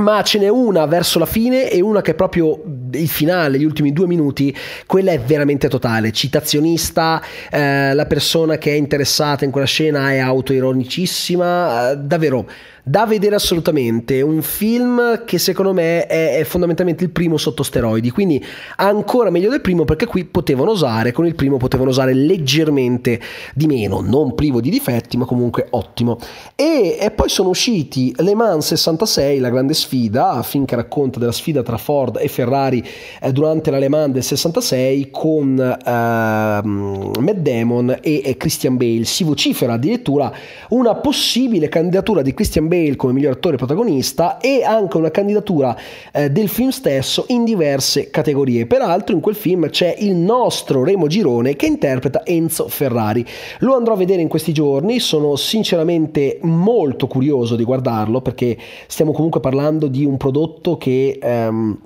ma 0.00 0.22
ce 0.22 0.40
n'è 0.40 0.48
una 0.48 0.86
verso 0.86 1.18
la 1.18 1.26
fine 1.26 1.70
e 1.70 1.80
una 1.80 2.00
che 2.00 2.12
è 2.12 2.14
proprio 2.14 2.60
il 2.94 3.08
finale, 3.08 3.58
gli 3.58 3.64
ultimi 3.64 3.92
due 3.92 4.06
minuti, 4.06 4.54
quella 4.86 5.12
è 5.12 5.20
veramente 5.20 5.68
totale, 5.68 6.12
citazionista, 6.12 7.22
eh, 7.50 7.94
la 7.94 8.06
persona 8.06 8.58
che 8.58 8.72
è 8.72 8.74
interessata 8.74 9.44
in 9.44 9.50
quella 9.50 9.66
scena 9.66 10.10
è 10.10 10.18
autoironicissima, 10.18 11.90
eh, 11.90 11.96
davvero 11.96 12.48
da 12.86 13.06
vedere 13.06 13.34
assolutamente, 13.34 14.20
un 14.20 14.42
film 14.42 15.24
che 15.24 15.38
secondo 15.38 15.72
me 15.72 16.06
è, 16.06 16.36
è, 16.36 16.44
fondamentalmente 16.44 17.02
il 17.02 17.08
primo 17.08 17.38
sotto 17.38 17.62
steroidi, 17.62 18.10
quindi 18.10 18.44
ancora 18.76 19.30
meglio 19.30 19.48
del 19.48 19.62
primo 19.62 19.86
perché 19.86 20.04
qui 20.04 20.26
potevano 20.26 20.72
usare, 20.72 21.10
con 21.10 21.24
il 21.24 21.34
primo 21.34 21.56
potevano 21.56 21.88
usare 21.88 22.12
leggermente 22.12 23.18
di 23.54 23.66
meno, 23.66 24.02
non 24.02 24.34
privo 24.34 24.60
di 24.60 24.68
difetti 24.68 25.16
ma 25.16 25.24
comunque 25.24 25.68
ottimo. 25.70 26.18
E, 26.54 26.98
e 27.00 27.10
poi 27.10 27.30
sono 27.30 27.48
usciti 27.48 28.14
Le 28.18 28.34
Mans 28.34 28.66
66, 28.66 29.38
la 29.38 29.48
grande 29.48 29.72
sfida, 29.72 30.42
film 30.42 30.66
che 30.66 30.76
racconta 30.76 31.18
della 31.18 31.32
sfida 31.32 31.62
tra 31.62 31.78
Ford 31.78 32.18
e 32.20 32.28
Ferrari 32.28 32.86
eh, 33.22 33.32
durante 33.32 33.70
la 33.70 33.78
Le 33.78 33.88
Mans 33.88 34.12
del 34.12 34.22
66 34.22 35.08
con 35.10 35.58
eh, 35.58 35.90
Matt 35.90 37.36
Damon 37.36 37.96
e, 38.02 38.20
e 38.22 38.36
Christian 38.36 38.76
Bale, 38.76 39.04
si 39.04 39.24
vocifera 39.24 39.72
addirittura 39.72 40.30
una 40.68 40.94
possibile 40.96 41.70
candidatura 41.70 42.20
di 42.20 42.34
Christian 42.34 42.68
Bale 42.68 42.72
Bale 42.74 42.96
come 42.96 43.12
miglior 43.12 43.32
attore 43.32 43.56
protagonista 43.56 44.38
e 44.38 44.64
anche 44.64 44.96
una 44.96 45.10
candidatura 45.10 45.76
eh, 46.12 46.30
del 46.30 46.48
film 46.48 46.70
stesso 46.70 47.26
in 47.28 47.44
diverse 47.44 48.10
categorie. 48.10 48.66
Peraltro 48.66 49.14
in 49.14 49.20
quel 49.20 49.36
film 49.36 49.70
c'è 49.70 49.94
il 49.98 50.14
nostro 50.14 50.82
Remo 50.82 51.06
Girone 51.06 51.54
che 51.54 51.66
interpreta 51.66 52.26
Enzo 52.26 52.68
Ferrari. 52.68 53.24
Lo 53.60 53.76
andrò 53.76 53.94
a 53.94 53.96
vedere 53.96 54.22
in 54.22 54.28
questi 54.28 54.52
giorni, 54.52 54.98
sono 54.98 55.36
sinceramente 55.36 56.38
molto 56.42 57.06
curioso 57.06 57.54
di 57.54 57.64
guardarlo 57.64 58.20
perché 58.20 58.56
stiamo 58.88 59.12
comunque 59.12 59.40
parlando 59.40 59.86
di 59.86 60.04
un 60.04 60.16
prodotto 60.16 60.76
che... 60.76 61.18
Ehm, 61.22 61.78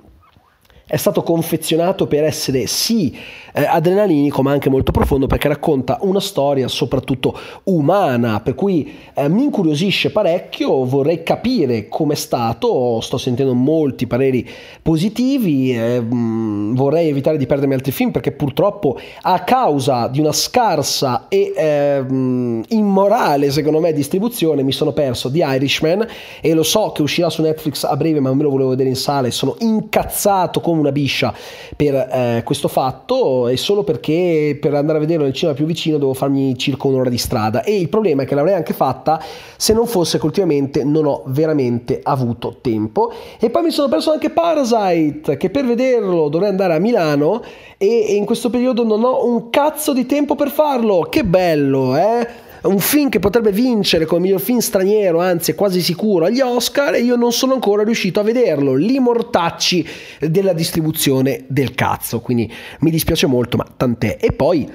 è 0.89 0.97
stato 0.97 1.21
confezionato 1.21 2.07
per 2.07 2.23
essere 2.23 2.65
sì 2.65 3.15
eh, 3.53 3.63
adrenalinico 3.63 4.41
ma 4.41 4.51
anche 4.51 4.69
molto 4.69 4.91
profondo 4.91 5.27
perché 5.27 5.47
racconta 5.47 5.99
una 6.01 6.19
storia 6.19 6.67
soprattutto 6.67 7.37
umana. 7.65 8.41
Per 8.41 8.55
cui 8.55 8.91
eh, 9.13 9.29
mi 9.29 9.43
incuriosisce 9.43 10.11
parecchio 10.11 10.85
vorrei 10.85 11.21
capire 11.21 11.87
com'è 11.87 12.15
stato. 12.15 12.99
Sto 13.01 13.17
sentendo 13.17 13.53
molti 13.53 14.07
pareri 14.07 14.47
positivi 14.81 15.75
eh, 15.75 16.01
vorrei 16.03 17.09
evitare 17.09 17.37
di 17.37 17.45
perdermi 17.45 17.75
altri 17.75 17.91
film 17.91 18.09
perché 18.09 18.31
purtroppo 18.31 18.99
a 19.21 19.43
causa 19.43 20.07
di 20.07 20.19
una 20.19 20.31
scarsa 20.31 21.27
e 21.27 21.53
ehm, 21.55 22.63
immorale 22.69 23.51
secondo 23.51 23.79
me 23.79 23.93
distribuzione 23.93 24.63
mi 24.63 24.71
sono 24.71 24.91
perso 24.91 25.29
The 25.29 25.43
Irishman. 25.43 26.07
E 26.41 26.53
lo 26.55 26.63
so 26.63 26.91
che 26.93 27.03
uscirà 27.03 27.29
su 27.29 27.43
Netflix 27.43 27.83
a 27.83 27.95
breve 27.95 28.19
ma 28.19 28.33
me 28.33 28.41
lo 28.41 28.49
volevo 28.49 28.69
vedere 28.69 28.89
in 28.89 28.95
sala 28.95 29.27
e 29.27 29.31
sono 29.31 29.55
incazzato 29.59 30.61
come 30.61 30.78
una 30.79 30.91
biscia 30.91 31.33
per 31.75 31.93
eh, 31.93 32.41
questo 32.43 32.67
fatto 32.67 33.47
e 33.47 33.57
solo 33.57 33.83
perché 33.83 34.57
per 34.59 34.73
andare 34.73 34.97
a 34.97 35.01
vederlo 35.01 35.23
nel 35.23 35.33
cinema 35.33 35.55
più 35.55 35.65
vicino 35.65 35.97
devo 35.97 36.13
farmi 36.13 36.57
circa 36.57 36.87
un'ora 36.87 37.09
di 37.09 37.17
strada. 37.17 37.63
E 37.63 37.77
il 37.77 37.89
problema 37.89 38.23
è 38.23 38.25
che 38.25 38.35
l'avrei 38.35 38.55
anche 38.55 38.73
fatta 38.73 39.21
se 39.57 39.73
non 39.73 39.87
fosse 39.87 40.19
che 40.19 40.25
ultimamente 40.25 40.83
non 40.83 41.05
ho 41.05 41.23
veramente 41.27 41.99
avuto 42.03 42.57
tempo. 42.61 43.11
E 43.39 43.49
poi 43.49 43.63
mi 43.63 43.71
sono 43.71 43.89
perso 43.89 44.11
anche 44.11 44.29
Parasite 44.29 45.37
che 45.37 45.49
per 45.49 45.65
vederlo 45.65 46.29
dovrei 46.29 46.49
andare 46.49 46.75
a 46.75 46.79
Milano 46.79 47.41
e, 47.77 48.05
e 48.07 48.13
in 48.13 48.25
questo 48.25 48.49
periodo 48.49 48.83
non 48.83 49.03
ho 49.03 49.25
un 49.25 49.49
cazzo 49.49 49.93
di 49.93 50.05
tempo 50.05 50.35
per 50.35 50.49
farlo. 50.49 51.07
Che 51.09 51.23
bello 51.23 51.95
eh 51.95 52.47
un 52.63 52.79
film 52.79 53.09
che 53.09 53.19
potrebbe 53.19 53.51
vincere 53.51 54.05
come 54.05 54.21
miglior 54.21 54.41
film 54.41 54.59
straniero, 54.59 55.19
anzi 55.19 55.51
è 55.51 55.55
quasi 55.55 55.81
sicuro 55.81 56.25
agli 56.25 56.41
Oscar 56.41 56.95
e 56.95 57.01
io 57.01 57.15
non 57.15 57.31
sono 57.31 57.53
ancora 57.53 57.83
riuscito 57.83 58.19
a 58.19 58.23
vederlo, 58.23 58.73
li 58.75 58.99
mortacci 58.99 59.87
della 60.19 60.53
distribuzione 60.53 61.45
del 61.47 61.73
cazzo, 61.73 62.19
quindi 62.19 62.51
mi 62.79 62.91
dispiace 62.91 63.27
molto, 63.27 63.57
ma 63.57 63.65
tant'è. 63.75 64.17
E 64.19 64.33
poi 64.33 64.69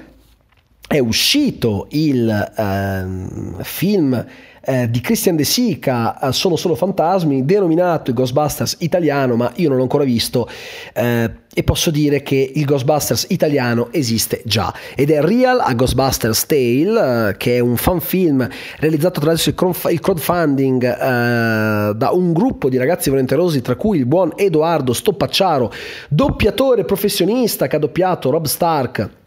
è 0.87 0.99
uscito 0.99 1.87
il 1.91 2.29
eh, 2.29 3.63
film 3.63 4.27
eh, 4.65 4.91
di 4.91 5.01
Christian 5.01 5.37
De 5.37 5.45
Sica, 5.45 6.19
eh, 6.19 6.33
Sono 6.33 6.57
solo 6.57 6.75
fantasmi, 6.75 7.45
denominato 7.45 8.11
il 8.11 8.17
Ghostbusters 8.17 8.77
italiano, 8.81 9.37
ma 9.37 9.53
io 9.57 9.69
non 9.69 9.77
l'ho 9.77 9.83
ancora 9.83 10.05
visto 10.05 10.49
eh, 10.93 11.31
e 11.53 11.63
posso 11.63 11.91
dire 11.91 12.23
che 12.23 12.53
il 12.55 12.65
Ghostbusters 12.65 13.27
italiano 13.29 13.89
esiste 13.93 14.43
già. 14.45 14.73
Ed 14.95 15.11
è 15.11 15.21
Real 15.21 15.61
a 15.61 15.73
Ghostbusters 15.75 16.47
Tale, 16.47 17.29
eh, 17.29 17.37
che 17.37 17.57
è 17.57 17.61
un 17.61 17.77
fan 17.77 18.01
film 18.01 18.47
realizzato 18.79 19.19
attraverso 19.19 19.51
il 19.51 20.01
crowdfunding 20.01 20.83
eh, 20.83 21.95
da 21.95 22.11
un 22.13 22.33
gruppo 22.33 22.69
di 22.69 22.77
ragazzi 22.77 23.11
volenterosi, 23.11 23.61
tra 23.61 23.77
cui 23.77 23.99
il 23.99 24.07
buon 24.07 24.33
Edoardo 24.37 24.93
Stoppacciaro, 24.93 25.73
doppiatore 26.09 26.85
professionista 26.85 27.67
che 27.67 27.77
ha 27.77 27.79
doppiato 27.79 28.31
Rob 28.31 28.47
Stark 28.47 29.23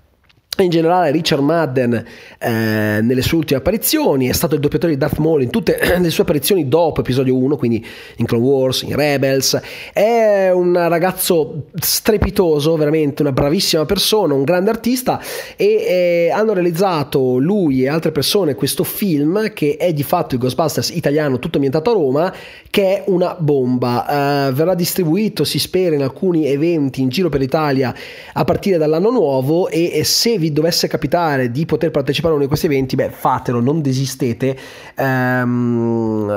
in 0.63 0.69
generale 0.69 1.11
Richard 1.11 1.41
Madden 1.41 1.93
eh, 2.39 2.99
nelle 3.01 3.21
sue 3.21 3.37
ultime 3.37 3.59
apparizioni 3.59 4.27
è 4.27 4.33
stato 4.33 4.55
il 4.55 4.61
doppiatore 4.61 4.93
di 4.93 4.97
Darth 4.97 5.17
Maul 5.17 5.43
in 5.43 5.49
tutte 5.49 5.77
le 5.99 6.09
sue 6.09 6.23
apparizioni 6.23 6.67
dopo 6.67 7.01
episodio 7.01 7.35
1 7.35 7.57
quindi 7.57 7.85
in 8.17 8.25
Clone 8.25 8.43
Wars, 8.43 8.81
in 8.83 8.95
Rebels. 8.95 9.59
È 9.93 10.49
un 10.51 10.73
ragazzo 10.73 11.65
strepitoso 11.79 12.75
veramente 12.75 13.21
una 13.21 13.31
bravissima 13.31 13.85
persona 13.85 14.33
un 14.33 14.43
grande 14.43 14.69
artista 14.69 15.21
e 15.55 15.65
eh, 15.65 16.31
hanno 16.31 16.53
realizzato 16.53 17.37
lui 17.37 17.83
e 17.83 17.89
altre 17.89 18.11
persone 18.11 18.55
questo 18.55 18.83
film 18.83 19.53
che 19.53 19.77
è 19.77 19.93
di 19.93 20.03
fatto 20.03 20.35
il 20.35 20.41
Ghostbusters 20.41 20.89
italiano 20.89 21.39
tutto 21.39 21.55
ambientato 21.55 21.89
a 21.89 21.93
Roma 21.93 22.33
che 22.69 22.97
è 22.97 23.03
una 23.07 23.35
bomba. 23.37 24.47
Eh, 24.47 24.51
verrà 24.53 24.75
distribuito 24.75 25.43
si 25.43 25.59
spera 25.59 25.95
in 25.95 26.03
alcuni 26.03 26.47
eventi 26.47 27.01
in 27.01 27.09
giro 27.09 27.29
per 27.29 27.39
l'Italia 27.39 27.93
a 28.33 28.43
partire 28.43 28.77
dall'anno 28.77 29.09
nuovo 29.09 29.67
e, 29.69 29.91
e 29.93 30.03
se 30.03 30.37
vi 30.37 30.46
vi 30.47 30.53
dovesse 30.53 30.87
capitare 30.87 31.51
di 31.51 31.65
poter 31.65 31.91
partecipare 31.91 32.33
a 32.33 32.35
uno 32.35 32.43
di 32.43 32.49
questi 32.49 32.67
eventi, 32.67 32.95
beh, 32.95 33.09
fatelo, 33.09 33.59
non 33.59 33.81
desistete. 33.81 34.57
Um, 34.97 36.31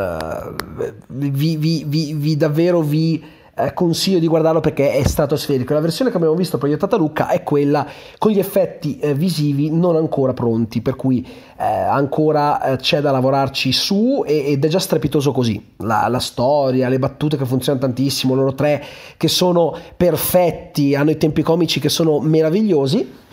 vi, 1.09 1.57
vi, 1.57 1.85
vi, 1.87 2.14
vi, 2.14 2.37
davvero 2.37 2.81
vi 2.81 3.23
eh, 3.55 3.73
consiglio 3.73 4.19
di 4.19 4.26
guardarlo 4.26 4.61
perché 4.61 4.93
è 4.93 5.07
stratosferico. 5.07 5.75
La 5.75 5.81
versione 5.81 6.11
che 6.11 6.17
abbiamo 6.17 6.35
visto 6.35 6.59
proiettata 6.59 6.97
a 6.97 6.99
Lucca 6.99 7.29
è 7.29 7.45
quella 7.45 7.87
con 8.19 8.33
gli 8.33 8.38
effetti 8.40 8.99
eh, 8.99 9.14
visivi 9.14 9.71
non 9.71 9.95
ancora 9.95 10.33
pronti, 10.33 10.81
per 10.81 10.97
cui 10.97 11.25
eh, 11.57 11.64
ancora 11.64 12.76
c'è 12.81 13.00
da 13.00 13.12
lavorarci 13.12 13.73
su 13.73 14.25
ed 14.26 14.64
è 14.64 14.69
già 14.69 14.81
strepitoso 14.81 15.31
così. 15.31 15.75
La, 15.79 16.09
la, 16.09 16.21
storia, 16.21 16.88
le 16.88 16.99
battute 16.99 17.37
che 17.37 17.45
funzionano 17.45 17.85
tantissimo, 17.87 18.35
loro 18.35 18.55
tre 18.55 18.83
che 19.17 19.29
sono 19.29 19.76
perfetti, 19.97 20.97
hanno 20.97 21.11
i 21.11 21.17
tempi 21.17 21.43
comici 21.43 21.79
che 21.79 21.88
sono 21.88 22.19
meravigliosi 22.19 23.29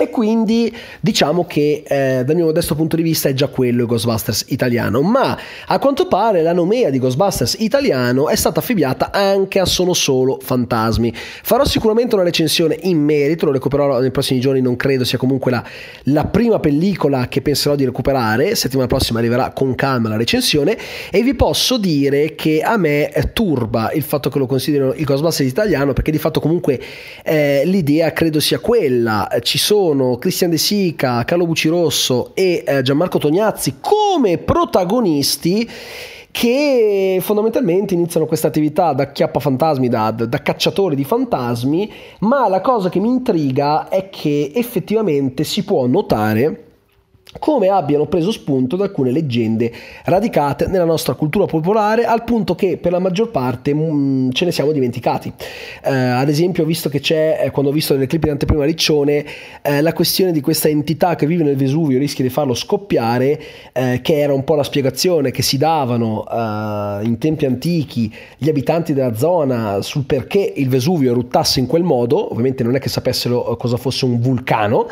e 0.00 0.08
quindi 0.08 0.74
diciamo 0.98 1.44
che 1.44 1.82
eh, 1.86 2.24
dal 2.24 2.34
mio 2.34 2.46
modesto 2.46 2.74
punto 2.74 2.96
di 2.96 3.02
vista 3.02 3.28
è 3.28 3.34
già 3.34 3.48
quello 3.48 3.82
il 3.82 3.86
Ghostbusters 3.86 4.46
italiano, 4.48 5.02
ma 5.02 5.38
a 5.66 5.78
quanto 5.78 6.08
pare 6.08 6.40
la 6.40 6.54
nomea 6.54 6.88
di 6.88 6.98
Ghostbusters 6.98 7.56
italiano 7.58 8.30
è 8.30 8.34
stata 8.34 8.60
affibbiata 8.60 9.10
anche 9.12 9.58
a 9.58 9.66
Sono 9.66 9.92
Solo 9.92 10.38
Fantasmi. 10.40 11.12
Farò 11.42 11.66
sicuramente 11.66 12.14
una 12.14 12.24
recensione 12.24 12.78
in 12.84 12.98
merito, 12.98 13.44
lo 13.44 13.52
recupererò 13.52 14.00
nei 14.00 14.10
prossimi 14.10 14.40
giorni, 14.40 14.62
non 14.62 14.76
credo 14.76 15.04
sia 15.04 15.18
comunque 15.18 15.50
la, 15.50 15.62
la 16.04 16.24
prima 16.24 16.58
pellicola 16.60 17.28
che 17.28 17.42
penserò 17.42 17.74
di 17.74 17.84
recuperare, 17.84 18.54
settimana 18.54 18.88
prossima 18.88 19.18
arriverà 19.18 19.50
con 19.50 19.74
calma 19.74 20.08
la 20.08 20.16
recensione. 20.16 20.78
E 21.10 21.22
vi 21.22 21.34
posso 21.34 21.76
dire 21.76 22.34
che 22.34 22.62
a 22.62 22.78
me 22.78 23.12
turba 23.34 23.92
il 23.92 24.02
fatto 24.02 24.30
che 24.30 24.38
lo 24.38 24.46
considerino 24.46 24.94
il 24.94 25.04
Ghostbusters 25.04 25.50
italiano 25.50 25.92
perché 25.92 26.10
di 26.10 26.18
fatto 26.18 26.40
comunque 26.40 26.80
eh, 27.22 27.64
l'idea 27.66 28.14
credo 28.14 28.40
sia 28.40 28.60
quella, 28.60 29.28
ci 29.42 29.58
sono 29.58 29.88
sono 29.90 30.18
Cristian 30.18 30.50
De 30.50 30.56
Sica, 30.56 31.24
Carlo 31.24 31.46
Bucirosso 31.46 32.30
e 32.34 32.62
eh, 32.64 32.82
Gianmarco 32.82 33.18
Tognazzi 33.18 33.78
come 33.80 34.38
protagonisti 34.38 35.68
che 36.30 37.18
fondamentalmente 37.20 37.94
iniziano 37.94 38.26
questa 38.26 38.46
attività 38.46 38.92
da 38.92 39.10
chiappa 39.10 39.40
fantasmi, 39.40 39.88
da, 39.88 40.12
da, 40.12 40.42
cacciatori 40.42 40.94
di 40.94 41.02
fantasmi, 41.02 41.92
ma 42.20 42.46
la 42.48 42.60
cosa 42.60 42.88
che 42.88 43.00
mi 43.00 43.08
intriga 43.08 43.88
è 43.88 44.08
che 44.10 44.52
effettivamente 44.54 45.42
si 45.42 45.64
può 45.64 45.86
notare 45.86 46.66
come 47.38 47.68
abbiano 47.68 48.06
preso 48.06 48.32
spunto 48.32 48.74
da 48.74 48.84
alcune 48.84 49.12
leggende 49.12 49.72
radicate 50.04 50.66
nella 50.66 50.84
nostra 50.84 51.14
cultura 51.14 51.46
popolare 51.46 52.04
al 52.04 52.24
punto 52.24 52.54
che 52.56 52.76
per 52.76 52.90
la 52.90 52.98
maggior 52.98 53.30
parte 53.30 53.72
mh, 53.72 53.80
mm, 53.80 54.30
ce 54.32 54.44
ne 54.44 54.52
siamo 54.52 54.72
dimenticati. 54.72 55.32
Eh, 55.84 55.94
ad 55.94 56.28
esempio, 56.28 56.64
visto 56.64 56.88
che 56.88 56.98
c'è, 57.00 57.42
eh, 57.44 57.50
quando 57.50 57.70
ho 57.70 57.74
visto 57.74 57.94
nelle 57.94 58.06
clip 58.06 58.24
di 58.24 58.30
anteprima 58.30 58.64
Riccione, 58.64 59.24
eh, 59.62 59.80
la 59.80 59.92
questione 59.92 60.32
di 60.32 60.40
questa 60.40 60.68
entità 60.68 61.14
che 61.14 61.26
vive 61.26 61.44
nel 61.44 61.56
Vesuvio 61.56 61.98
rischia 61.98 62.24
di 62.24 62.30
farlo 62.30 62.54
scoppiare, 62.54 63.40
eh, 63.72 64.00
che 64.02 64.18
era 64.18 64.34
un 64.34 64.42
po' 64.42 64.56
la 64.56 64.64
spiegazione 64.64 65.30
che 65.30 65.42
si 65.42 65.56
davano 65.56 66.26
eh, 66.28 67.04
in 67.04 67.16
tempi 67.18 67.46
antichi 67.46 68.12
gli 68.36 68.48
abitanti 68.48 68.92
della 68.92 69.14
zona 69.14 69.82
sul 69.82 70.04
perché 70.04 70.52
il 70.56 70.68
Vesuvio 70.68 71.12
eruttasse 71.12 71.60
in 71.60 71.66
quel 71.66 71.84
modo, 71.84 72.30
ovviamente 72.30 72.64
non 72.64 72.74
è 72.74 72.80
che 72.80 72.88
sapessero 72.88 73.56
cosa 73.56 73.76
fosse 73.76 74.04
un 74.04 74.18
vulcano, 74.18 74.88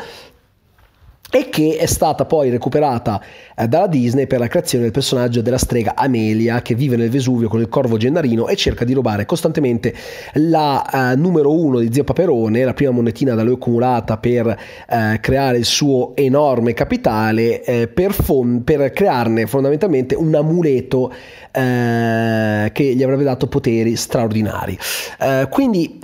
e 1.31 1.49
che 1.49 1.77
è 1.77 1.85
stata 1.85 2.25
poi 2.25 2.49
recuperata 2.49 3.21
eh, 3.55 3.67
dalla 3.67 3.87
Disney 3.87 4.25
per 4.25 4.39
la 4.39 4.47
creazione 4.47 4.85
del 4.85 4.93
personaggio 4.93 5.41
della 5.41 5.57
strega 5.57 5.93
Amelia 5.95 6.61
che 6.61 6.73
vive 6.73 6.95
nel 6.95 7.09
Vesuvio 7.09 7.47
con 7.47 7.59
il 7.59 7.69
corvo 7.69 7.97
gennarino 7.97 8.47
e 8.47 8.55
cerca 8.55 8.83
di 8.83 8.93
rubare 8.93 9.25
costantemente 9.25 9.93
la 10.33 11.11
eh, 11.11 11.15
numero 11.15 11.53
uno 11.53 11.79
di 11.79 11.93
Zio 11.93 12.03
Paperone, 12.03 12.63
la 12.63 12.73
prima 12.73 12.91
monetina 12.91 13.35
da 13.35 13.43
lui 13.43 13.53
accumulata 13.53 14.17
per 14.17 14.47
eh, 14.47 15.19
creare 15.21 15.57
il 15.57 15.65
suo 15.65 16.15
enorme 16.15 16.73
capitale, 16.73 17.63
eh, 17.63 17.87
per, 17.87 18.13
fon- 18.13 18.63
per, 18.63 18.91
crearne 18.91 19.45
fondamentalmente 19.45 20.15
un 20.15 20.33
amuleto 20.33 21.13
eh, 21.51 22.69
che 22.73 22.83
gli 22.83 23.03
avrebbe 23.03 23.23
dato 23.23 23.47
poteri 23.47 23.95
straordinari. 23.95 24.77
Eh, 25.19 25.47
quindi 25.49 25.99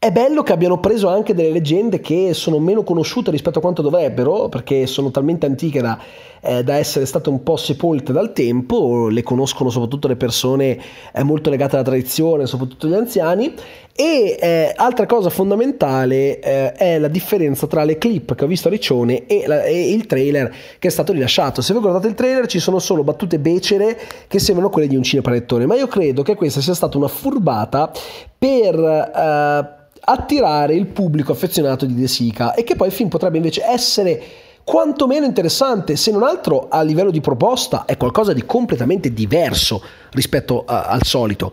è 0.00 0.12
bello 0.12 0.44
che 0.44 0.52
abbiano 0.52 0.78
preso 0.78 1.08
anche 1.08 1.34
delle 1.34 1.50
leggende 1.50 1.98
che 1.98 2.32
sono 2.32 2.60
meno 2.60 2.84
conosciute 2.84 3.32
rispetto 3.32 3.58
a 3.58 3.60
quanto 3.60 3.82
dovrebbero, 3.82 4.48
perché 4.48 4.86
sono 4.86 5.10
talmente 5.10 5.44
antiche 5.44 5.80
da, 5.80 5.98
eh, 6.40 6.62
da 6.62 6.76
essere 6.76 7.04
state 7.04 7.28
un 7.28 7.42
po' 7.42 7.56
sepolte 7.56 8.12
dal 8.12 8.32
tempo, 8.32 9.08
le 9.08 9.24
conoscono 9.24 9.70
soprattutto 9.70 10.06
le 10.06 10.14
persone 10.14 10.78
eh, 11.12 11.24
molto 11.24 11.50
legate 11.50 11.74
alla 11.74 11.84
tradizione, 11.84 12.46
soprattutto 12.46 12.86
gli 12.86 12.94
anziani. 12.94 13.52
E 13.92 14.38
eh, 14.40 14.72
altra 14.76 15.04
cosa 15.06 15.30
fondamentale 15.30 16.38
eh, 16.38 16.72
è 16.74 16.98
la 17.00 17.08
differenza 17.08 17.66
tra 17.66 17.82
le 17.82 17.98
clip 17.98 18.36
che 18.36 18.44
ho 18.44 18.46
visto 18.46 18.68
a 18.68 18.70
Riccione 18.70 19.26
e, 19.26 19.48
la, 19.48 19.64
e, 19.64 19.90
il 19.90 20.06
trailer 20.06 20.54
che 20.78 20.86
è 20.86 20.90
stato 20.92 21.12
rilasciato. 21.12 21.60
Se 21.60 21.72
voi 21.72 21.82
guardate 21.82 22.06
il 22.06 22.14
trailer 22.14 22.46
ci 22.46 22.60
sono 22.60 22.78
solo 22.78 23.02
battute 23.02 23.40
becere 23.40 23.98
che 24.28 24.38
sembrano 24.38 24.70
quelle 24.70 24.86
di 24.86 24.94
un 24.94 25.02
cinepanettone, 25.02 25.66
ma 25.66 25.74
io 25.74 25.88
credo 25.88 26.22
che 26.22 26.36
questa 26.36 26.60
sia 26.60 26.74
stata 26.74 26.96
una 26.96 27.08
furbata 27.08 27.90
per 28.38 28.78
eh, 28.78 29.78
attirare 30.10 30.74
il 30.74 30.86
pubblico 30.86 31.32
affezionato 31.32 31.84
di 31.84 31.94
De 31.94 32.08
Sica 32.08 32.54
e 32.54 32.64
che 32.64 32.76
poi 32.76 32.88
il 32.88 32.94
film 32.94 33.10
potrebbe 33.10 33.36
invece 33.36 33.62
essere 33.62 34.22
quantomeno 34.64 35.26
interessante, 35.26 35.96
se 35.96 36.10
non 36.10 36.22
altro 36.22 36.68
a 36.68 36.82
livello 36.82 37.10
di 37.10 37.20
proposta 37.20 37.84
è 37.84 37.96
qualcosa 37.96 38.32
di 38.32 38.44
completamente 38.44 39.12
diverso 39.12 39.82
rispetto 40.10 40.64
a, 40.66 40.84
al 40.84 41.04
solito. 41.04 41.52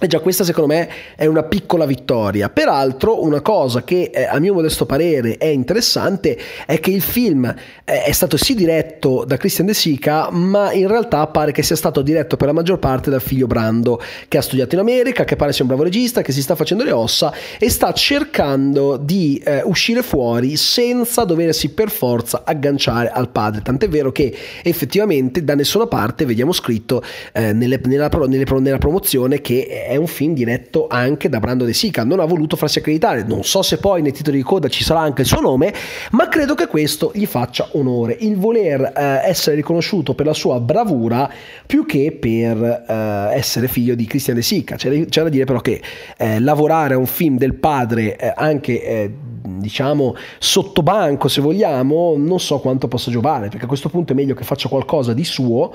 E 0.00 0.06
già 0.06 0.20
questa 0.20 0.44
secondo 0.44 0.72
me 0.72 0.88
è 1.16 1.26
una 1.26 1.42
piccola 1.42 1.84
vittoria. 1.84 2.50
Peraltro 2.50 3.24
una 3.24 3.40
cosa 3.40 3.82
che 3.82 4.12
eh, 4.14 4.26
a 4.26 4.38
mio 4.38 4.54
modesto 4.54 4.86
parere 4.86 5.38
è 5.38 5.46
interessante 5.46 6.38
è 6.66 6.78
che 6.78 6.92
il 6.92 7.02
film 7.02 7.52
eh, 7.84 8.04
è 8.04 8.12
stato 8.12 8.36
sì 8.36 8.54
diretto 8.54 9.24
da 9.26 9.36
Christian 9.36 9.66
De 9.66 9.74
Sica, 9.74 10.30
ma 10.30 10.72
in 10.72 10.86
realtà 10.86 11.26
pare 11.26 11.50
che 11.50 11.64
sia 11.64 11.74
stato 11.74 12.02
diretto 12.02 12.36
per 12.36 12.46
la 12.46 12.52
maggior 12.52 12.78
parte 12.78 13.10
dal 13.10 13.20
figlio 13.20 13.48
Brando, 13.48 14.00
che 14.28 14.38
ha 14.38 14.40
studiato 14.40 14.76
in 14.76 14.82
America, 14.82 15.24
che 15.24 15.34
pare 15.34 15.52
sia 15.52 15.64
un 15.64 15.70
bravo 15.70 15.82
regista, 15.82 16.22
che 16.22 16.30
si 16.30 16.42
sta 16.42 16.54
facendo 16.54 16.84
le 16.84 16.92
ossa 16.92 17.32
e 17.58 17.68
sta 17.68 17.92
cercando 17.92 18.98
di 18.98 19.42
eh, 19.44 19.62
uscire 19.64 20.04
fuori 20.04 20.54
senza 20.54 21.24
doversi 21.24 21.70
per 21.70 21.90
forza 21.90 22.42
agganciare 22.44 23.10
al 23.10 23.30
padre. 23.30 23.62
Tant'è 23.62 23.88
vero 23.88 24.12
che 24.12 24.32
effettivamente 24.62 25.42
da 25.42 25.56
nessuna 25.56 25.88
parte 25.88 26.24
vediamo 26.24 26.52
scritto 26.52 27.02
eh, 27.32 27.52
nelle, 27.52 27.80
nella, 27.82 28.08
nelle, 28.28 28.44
nella 28.60 28.78
promozione 28.78 29.40
che 29.40 29.86
è 29.88 29.96
un 29.96 30.06
film 30.06 30.34
diretto 30.34 30.86
anche 30.88 31.28
da 31.28 31.40
Brando 31.40 31.64
De 31.64 31.72
Sica, 31.72 32.04
non 32.04 32.20
ha 32.20 32.24
voluto 32.24 32.56
farsi 32.56 32.78
accreditare, 32.78 33.24
non 33.24 33.42
so 33.42 33.62
se 33.62 33.78
poi 33.78 34.02
nei 34.02 34.12
titoli 34.12 34.36
di 34.36 34.42
coda 34.42 34.68
ci 34.68 34.84
sarà 34.84 35.00
anche 35.00 35.22
il 35.22 35.26
suo 35.26 35.40
nome, 35.40 35.72
ma 36.12 36.28
credo 36.28 36.54
che 36.54 36.66
questo 36.66 37.10
gli 37.14 37.26
faccia 37.26 37.68
onore, 37.72 38.16
il 38.20 38.36
voler 38.36 38.92
eh, 38.94 39.28
essere 39.28 39.56
riconosciuto 39.56 40.14
per 40.14 40.26
la 40.26 40.34
sua 40.34 40.60
bravura 40.60 41.30
più 41.66 41.86
che 41.86 42.16
per 42.18 42.62
eh, 42.62 43.36
essere 43.36 43.68
figlio 43.68 43.94
di 43.94 44.06
Christian 44.06 44.36
De 44.36 44.42
Sica, 44.42 44.76
c'è, 44.76 45.06
c'è 45.06 45.22
da 45.22 45.28
dire 45.28 45.44
però 45.44 45.60
che 45.60 45.80
eh, 46.16 46.38
lavorare 46.40 46.94
a 46.94 46.98
un 46.98 47.06
film 47.06 47.38
del 47.38 47.54
padre 47.54 48.16
eh, 48.16 48.32
anche 48.36 48.84
eh, 48.84 49.12
diciamo 49.42 50.14
sotto 50.38 50.82
banco 50.82 51.28
se 51.28 51.40
vogliamo, 51.40 52.14
non 52.16 52.38
so 52.38 52.58
quanto 52.58 52.88
possa 52.88 53.10
giovare, 53.10 53.48
perché 53.48 53.64
a 53.64 53.68
questo 53.68 53.88
punto 53.88 54.12
è 54.12 54.16
meglio 54.16 54.34
che 54.34 54.44
faccia 54.44 54.68
qualcosa 54.68 55.14
di 55.14 55.24
suo 55.24 55.72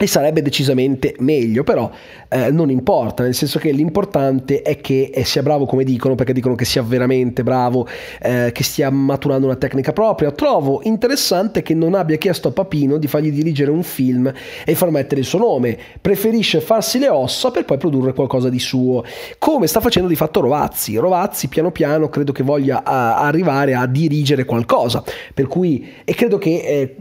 e 0.00 0.06
sarebbe 0.06 0.42
decisamente 0.42 1.16
meglio, 1.18 1.64
però 1.64 1.90
eh, 2.28 2.52
non 2.52 2.70
importa, 2.70 3.24
nel 3.24 3.34
senso 3.34 3.58
che 3.58 3.72
l'importante 3.72 4.62
è 4.62 4.80
che 4.80 5.10
eh, 5.12 5.24
sia 5.24 5.42
bravo 5.42 5.66
come 5.66 5.82
dicono, 5.82 6.14
perché 6.14 6.32
dicono 6.32 6.54
che 6.54 6.64
sia 6.64 6.82
veramente 6.82 7.42
bravo, 7.42 7.86
eh, 8.22 8.50
che 8.52 8.62
stia 8.62 8.90
maturando 8.90 9.46
una 9.46 9.56
tecnica 9.56 9.92
propria. 9.92 10.30
Trovo 10.30 10.80
interessante 10.84 11.62
che 11.62 11.74
non 11.74 11.94
abbia 11.94 12.16
chiesto 12.16 12.48
a 12.48 12.50
Papino 12.52 12.96
di 12.96 13.08
fargli 13.08 13.32
dirigere 13.32 13.72
un 13.72 13.82
film 13.82 14.32
e 14.64 14.74
far 14.76 14.90
mettere 14.90 15.20
il 15.20 15.26
suo 15.26 15.40
nome, 15.40 15.76
preferisce 16.00 16.60
farsi 16.60 17.00
le 17.00 17.08
ossa 17.08 17.50
per 17.50 17.64
poi 17.64 17.78
produrre 17.78 18.12
qualcosa 18.12 18.48
di 18.48 18.60
suo, 18.60 19.04
come 19.38 19.66
sta 19.66 19.80
facendo 19.80 20.08
di 20.08 20.16
fatto 20.16 20.38
Rovazzi. 20.38 20.96
Rovazzi 20.96 21.48
piano 21.48 21.72
piano 21.72 22.08
credo 22.08 22.30
che 22.30 22.44
voglia 22.44 22.84
a, 22.84 23.18
arrivare 23.18 23.74
a 23.74 23.86
dirigere 23.86 24.44
qualcosa, 24.44 25.02
per 25.34 25.48
cui, 25.48 25.92
e 26.04 26.14
credo 26.14 26.38
che 26.38 26.60
eh, 26.60 26.96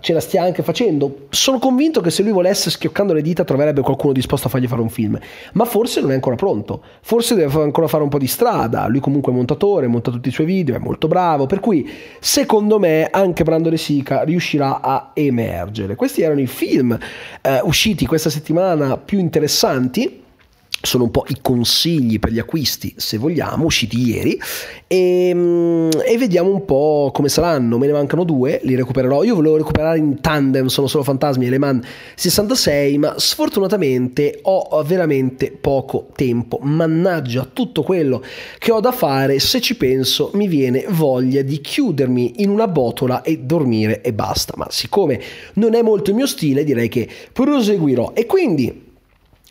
ce 0.00 0.12
la 0.12 0.20
stia 0.20 0.42
anche 0.42 0.62
facendo. 0.62 1.26
Sono 1.30 1.58
convinto 1.58 2.02
che 2.02 2.09
che 2.10 2.16
se 2.16 2.22
lui 2.22 2.32
volesse 2.32 2.68
schioccando 2.70 3.12
le 3.12 3.22
dita 3.22 3.44
troverebbe 3.44 3.80
qualcuno 3.80 4.12
disposto 4.12 4.48
a 4.48 4.50
fargli 4.50 4.66
fare 4.66 4.82
un 4.82 4.90
film, 4.90 5.18
ma 5.52 5.64
forse 5.64 6.00
non 6.00 6.10
è 6.10 6.14
ancora 6.14 6.36
pronto, 6.36 6.82
forse 7.00 7.34
deve 7.34 7.62
ancora 7.62 7.86
fare 7.86 8.02
un 8.02 8.08
po' 8.08 8.18
di 8.18 8.26
strada, 8.26 8.86
lui 8.88 9.00
comunque 9.00 9.32
è 9.32 9.34
montatore, 9.34 9.86
monta 9.86 10.10
tutti 10.10 10.28
i 10.28 10.32
suoi 10.32 10.46
video, 10.46 10.74
è 10.74 10.78
molto 10.78 11.08
bravo, 11.08 11.46
per 11.46 11.60
cui 11.60 11.88
secondo 12.18 12.78
me 12.78 13.08
anche 13.10 13.44
Brando 13.44 13.70
De 13.70 13.78
Sica 13.78 14.22
riuscirà 14.22 14.80
a 14.80 15.10
emergere. 15.14 15.94
Questi 15.94 16.22
erano 16.22 16.40
i 16.40 16.46
film 16.46 16.98
eh, 17.40 17.60
usciti 17.62 18.06
questa 18.06 18.28
settimana 18.28 18.96
più 18.96 19.18
interessanti 19.18 20.28
sono 20.82 21.04
un 21.04 21.10
po' 21.10 21.24
i 21.28 21.36
consigli 21.42 22.18
per 22.18 22.32
gli 22.32 22.38
acquisti, 22.38 22.94
se 22.96 23.18
vogliamo, 23.18 23.64
usciti 23.64 24.00
ieri, 24.00 24.40
e, 24.86 25.28
ehm, 25.28 25.90
e, 26.06 26.18
vediamo 26.18 26.50
un 26.50 26.64
po' 26.64 27.10
come 27.12 27.28
saranno. 27.28 27.78
Me 27.78 27.86
ne 27.86 27.92
mancano 27.92 28.24
due, 28.24 28.60
li 28.64 28.74
recupererò. 28.74 29.22
Io 29.22 29.34
volevo 29.34 29.56
recuperare 29.56 29.98
in 29.98 30.20
tandem, 30.20 30.66
sono 30.66 30.86
solo 30.86 31.04
fantasmi 31.04 31.48
Le 31.48 31.58
Mans 31.58 31.86
66, 32.14 32.98
ma 32.98 33.14
sfortunatamente 33.16 34.40
ho 34.42 34.82
veramente 34.84 35.50
poco 35.52 36.08
tempo. 36.14 36.58
Mannaggia 36.62 37.48
tutto 37.52 37.82
quello 37.82 38.22
che 38.58 38.72
ho 38.72 38.80
da 38.80 38.92
fare, 38.92 39.38
se 39.38 39.60
ci 39.60 39.76
penso 39.76 40.30
mi 40.34 40.48
viene 40.48 40.86
voglia 40.88 41.42
di 41.42 41.60
chiudermi 41.60 42.42
in 42.42 42.48
una 42.48 42.68
botola 42.68 43.22
e 43.22 43.38
dormire 43.38 44.00
e 44.00 44.12
basta. 44.12 44.54
Ma 44.56 44.66
siccome 44.70 45.20
non 45.54 45.74
è 45.74 45.82
molto 45.82 46.10
il 46.10 46.16
mio 46.16 46.26
stile, 46.26 46.64
direi 46.64 46.88
che 46.88 47.08
proseguirò. 47.32 48.12
E 48.14 48.26
quindi 48.26 48.88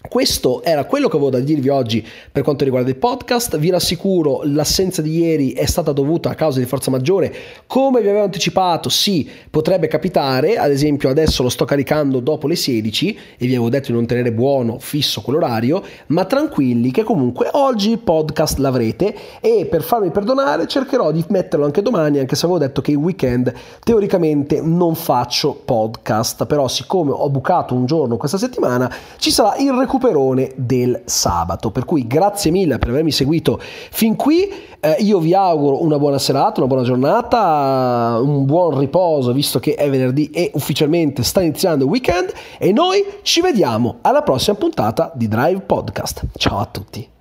questo 0.08 0.64
era 0.64 0.86
quello 0.86 1.10
che 1.10 1.18
avevo 1.18 1.30
da 1.30 1.40
dirvi 1.40 1.68
oggi 1.68 2.06
per 2.32 2.42
quanto 2.42 2.64
riguarda 2.64 2.90
il 2.90 2.96
podcast. 2.96 3.58
Vi 3.58 3.70
rassicuro, 3.70 4.42
l'assenza 4.46 5.02
di 5.02 5.20
ieri 5.20 5.52
è 5.52 5.66
stata 5.66 5.92
dovuta 5.92 6.30
a 6.30 6.36
causa 6.36 6.60
di 6.60 6.66
forza 6.66 6.90
maggiore. 6.90 7.34
Come 7.68 8.02
vi 8.02 8.08
avevo 8.08 8.24
anticipato, 8.24 8.88
sì, 8.88 9.30
potrebbe 9.50 9.88
capitare. 9.88 10.56
Ad 10.56 10.72
esempio, 10.72 11.10
adesso 11.10 11.44
lo 11.44 11.50
sto 11.50 11.66
caricando 11.66 12.22
dopo 12.22 12.48
le 12.48 12.56
16 12.56 13.10
e 13.38 13.46
vi 13.46 13.48
avevo 13.48 13.68
detto 13.68 13.88
di 13.88 13.94
non 13.94 14.06
tenere 14.06 14.32
buono, 14.32 14.80
fisso 14.80 15.20
quell'orario. 15.20 15.84
Ma 16.08 16.24
tranquilli, 16.24 16.92
che 16.92 17.04
comunque 17.04 17.50
oggi 17.52 17.92
il 17.92 18.00
podcast 18.00 18.58
l'avrete. 18.60 19.14
E 19.42 19.68
per 19.70 19.84
farmi 19.84 20.12
perdonare, 20.12 20.66
cercherò 20.66 21.12
di 21.12 21.26
metterlo 21.28 21.66
anche 21.66 21.82
domani, 21.82 22.20
anche 22.20 22.38
se 22.38 22.46
avevo 22.46 22.60
detto 22.60 22.82
che 22.82 22.92
il 22.92 22.98
weekend 22.98 23.54
teoricamente 23.84 24.62
non 24.62 24.96
faccio 24.96 25.60
podcast. 25.66 26.46
Però, 26.46 26.70
siccome 26.70 27.12
ho 27.12 27.30
bucato 27.30 27.76
un 27.76 27.86
giorno 27.86 28.16
questa 28.16 28.38
settimana, 28.38 28.92
ci 29.18 29.30
sarà 29.30 29.58
il 29.58 29.72
recupero 29.72 29.88
recuperone 29.90 30.52
del 30.56 31.02
sabato. 31.06 31.72
Per 31.72 31.84
cui 31.84 32.06
grazie 32.06 32.52
mille 32.52 32.78
per 32.78 32.90
avermi 32.90 33.12
seguito 33.12 33.60
fin 33.60 34.16
qui. 34.16 34.48
Eh, 34.82 34.98
io 35.00 35.20
vi 35.20 35.34
auguro 35.34 35.84
una 35.84 35.98
buona 35.98 36.20
serata, 36.20 36.62
una 36.62 36.68
buona 36.68 36.84
giornata, 36.84 38.20
un 38.22 38.46
buon 38.46 38.78
riposo 38.78 39.34
visto 39.34 39.60
che 39.60 39.74
è 39.74 39.90
venerdì 39.90 40.30
e 40.30 40.52
ufficialmente 40.54 41.24
sta 41.24 41.42
iniziando 41.42 41.84
il 41.84 41.90
weekend 41.90 42.32
e 42.58 42.72
noi 42.72 43.04
ci 43.24 43.42
vediamo 43.42 43.98
alla 44.02 44.22
prossima 44.22 44.56
puntata 44.56 45.12
di 45.16 45.28
Drive 45.28 45.62
Podcast. 45.62 46.28
Ciao 46.38 46.60
a 46.60 46.66
tutti. 46.66 47.19